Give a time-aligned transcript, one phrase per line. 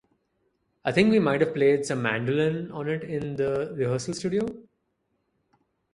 [0.83, 4.47] I think we might have played some mandolin on it in the rehearsal studio.